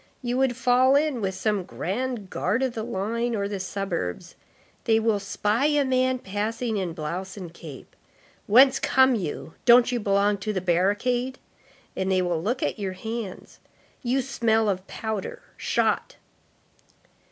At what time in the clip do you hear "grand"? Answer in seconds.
1.63-2.31